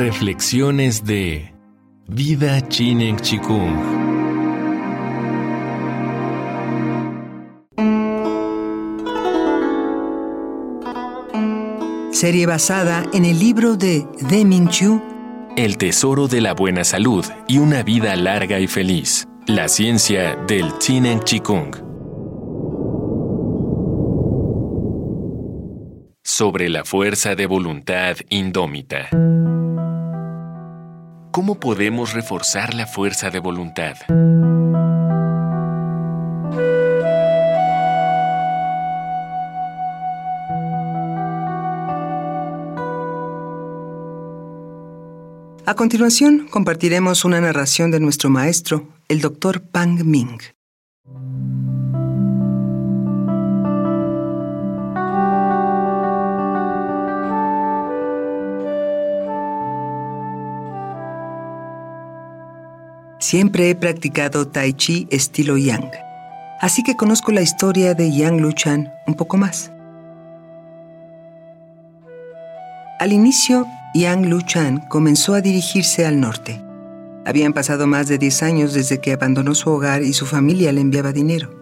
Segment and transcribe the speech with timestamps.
[0.00, 1.52] Reflexiones de
[2.08, 3.76] Vida Chinen Chikung.
[12.12, 15.02] Serie basada en el libro de Deming Chu,
[15.58, 19.28] El tesoro de la buena salud y una vida larga y feliz.
[19.46, 21.76] La ciencia del Chinen Chikung.
[26.24, 29.10] Sobre la fuerza de voluntad indómita.
[31.30, 33.96] ¿Cómo podemos reforzar la fuerza de voluntad?
[45.66, 49.62] A continuación, compartiremos una narración de nuestro maestro, el Dr.
[49.62, 50.40] Pang Ming.
[63.20, 65.90] Siempre he practicado Tai Chi estilo Yang,
[66.58, 69.70] así que conozco la historia de Yang Luchan un poco más.
[72.98, 76.62] Al inicio, Yang Luchan comenzó a dirigirse al norte.
[77.26, 80.80] Habían pasado más de 10 años desde que abandonó su hogar y su familia le
[80.80, 81.54] enviaba dinero.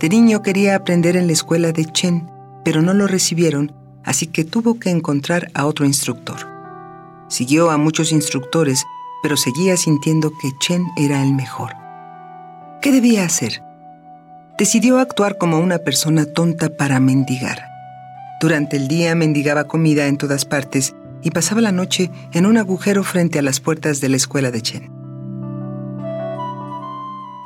[0.00, 2.30] De niño quería aprender en la escuela de Chen,
[2.62, 3.72] pero no lo recibieron,
[4.04, 6.36] así que tuvo que encontrar a otro instructor.
[7.28, 8.84] Siguió a muchos instructores
[9.24, 11.72] pero seguía sintiendo que Chen era el mejor.
[12.82, 13.62] ¿Qué debía hacer?
[14.58, 17.64] Decidió actuar como una persona tonta para mendigar.
[18.38, 23.02] Durante el día mendigaba comida en todas partes y pasaba la noche en un agujero
[23.02, 24.92] frente a las puertas de la escuela de Chen.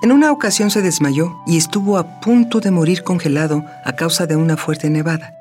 [0.03, 4.35] En una ocasión se desmayó y estuvo a punto de morir congelado a causa de
[4.35, 5.33] una fuerte nevada.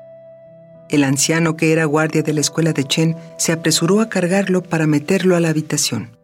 [0.88, 4.86] El anciano que era guardia de la escuela de Chen se apresuró a cargarlo para
[4.86, 6.16] meterlo a la habitación.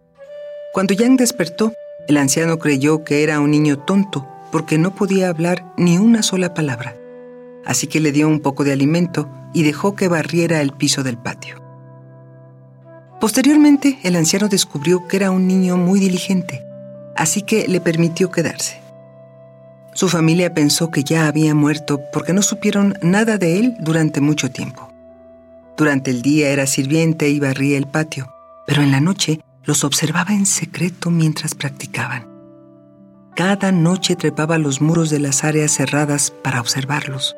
[0.75, 1.73] Cuando Yang despertó,
[2.09, 6.53] el anciano creyó que era un niño tonto porque no podía hablar ni una sola
[6.53, 6.97] palabra.
[7.65, 11.17] Así que le dio un poco de alimento y dejó que barriera el piso del
[11.17, 11.63] patio.
[13.21, 16.67] Posteriormente, el anciano descubrió que era un niño muy diligente,
[17.15, 18.81] así que le permitió quedarse.
[19.93, 24.51] Su familia pensó que ya había muerto porque no supieron nada de él durante mucho
[24.51, 24.93] tiempo.
[25.77, 28.35] Durante el día era sirviente y barría el patio,
[28.67, 32.29] pero en la noche los observaba en secreto mientras practicaban.
[33.35, 37.35] Cada noche trepaba los muros de las áreas cerradas para observarlos.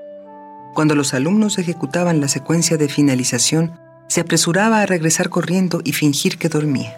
[0.74, 6.36] Cuando los alumnos ejecutaban la secuencia de finalización, se apresuraba a regresar corriendo y fingir
[6.36, 6.94] que dormía.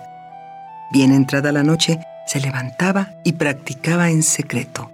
[0.91, 4.91] Bien entrada la noche, se levantaba y practicaba en secreto.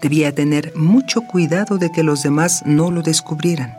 [0.00, 3.76] Debía tener mucho cuidado de que los demás no lo descubrieran.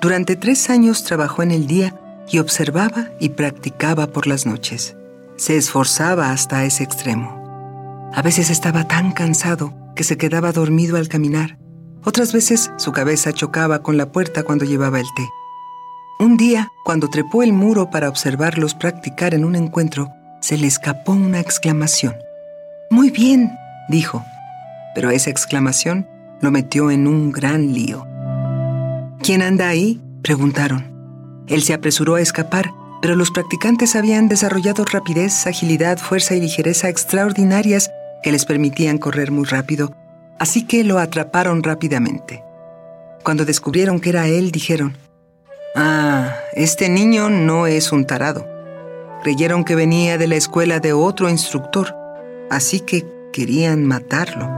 [0.00, 1.94] Durante tres años trabajó en el día
[2.28, 4.96] y observaba y practicaba por las noches
[5.42, 8.10] se esforzaba hasta ese extremo.
[8.14, 11.58] A veces estaba tan cansado que se quedaba dormido al caminar.
[12.04, 15.28] Otras veces su cabeza chocaba con la puerta cuando llevaba el té.
[16.20, 21.10] Un día, cuando trepó el muro para observarlos practicar en un encuentro, se le escapó
[21.10, 22.14] una exclamación.
[22.88, 23.50] Muy bien,
[23.88, 24.24] dijo,
[24.94, 26.06] pero esa exclamación
[26.40, 28.06] lo metió en un gran lío.
[29.20, 30.00] ¿Quién anda ahí?
[30.22, 31.44] preguntaron.
[31.48, 32.70] Él se apresuró a escapar,
[33.02, 37.90] pero los practicantes habían desarrollado rapidez, agilidad, fuerza y ligereza extraordinarias
[38.22, 39.92] que les permitían correr muy rápido,
[40.38, 42.44] así que lo atraparon rápidamente.
[43.24, 44.96] Cuando descubrieron que era él, dijeron,
[45.74, 48.46] Ah, este niño no es un tarado.
[49.24, 51.96] Creyeron que venía de la escuela de otro instructor,
[52.50, 54.48] así que querían matarlo.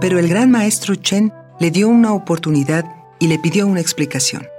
[0.00, 2.84] Pero el gran maestro Chen le dio una oportunidad
[3.18, 4.53] y le pidió una explicación.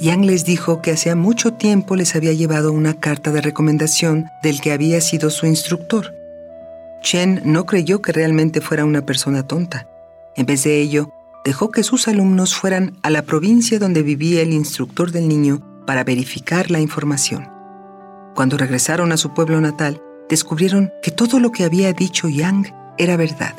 [0.00, 4.60] Yang les dijo que hacía mucho tiempo les había llevado una carta de recomendación del
[4.60, 6.14] que había sido su instructor.
[7.02, 9.88] Chen no creyó que realmente fuera una persona tonta.
[10.36, 11.10] En vez de ello,
[11.44, 16.04] dejó que sus alumnos fueran a la provincia donde vivía el instructor del niño para
[16.04, 17.48] verificar la información.
[18.36, 23.16] Cuando regresaron a su pueblo natal, descubrieron que todo lo que había dicho Yang era
[23.16, 23.54] verdad.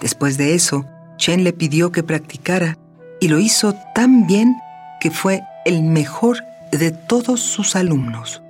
[0.00, 0.84] Después de eso,
[1.16, 2.76] Chen le pidió que practicara
[3.20, 4.54] y lo hizo tan bien
[5.00, 8.42] que fue el mejor de todos sus alumnos.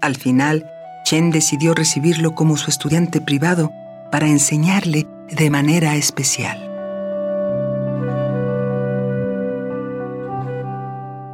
[0.00, 0.70] Al final,
[1.04, 3.72] Chen decidió recibirlo como su estudiante privado
[4.10, 6.64] para enseñarle de manera especial.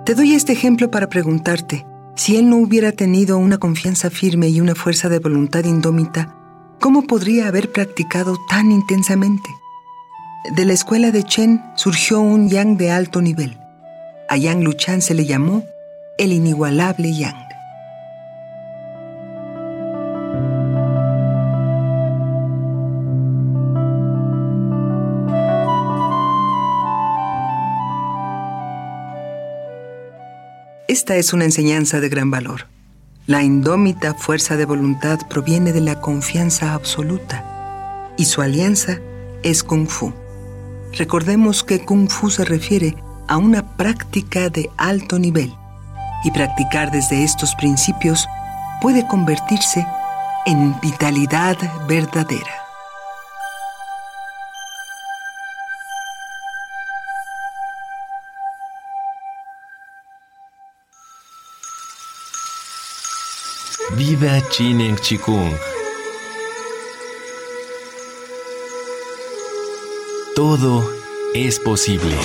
[0.04, 4.60] Te doy este ejemplo para preguntarte, si él no hubiera tenido una confianza firme y
[4.60, 6.36] una fuerza de voluntad indómita,
[6.78, 9.48] ¿cómo podría haber practicado tan intensamente?
[10.54, 13.58] De la escuela de Chen surgió un yang de alto nivel.
[14.34, 15.64] A Yang Luchan se le llamó
[16.18, 17.36] el inigualable Yang.
[30.88, 32.66] Esta es una enseñanza de gran valor.
[33.28, 38.98] La indómita fuerza de voluntad proviene de la confianza absoluta y su alianza
[39.44, 40.12] es Kung Fu.
[40.94, 42.96] Recordemos que Kung Fu se refiere
[43.28, 45.52] a una práctica de alto nivel
[46.24, 48.26] y practicar desde estos principios
[48.80, 49.86] puede convertirse
[50.46, 51.56] en vitalidad
[51.86, 52.64] verdadera.
[63.96, 65.52] Viva Chinen Chikung.
[70.34, 70.84] Todo
[71.34, 72.16] es posible.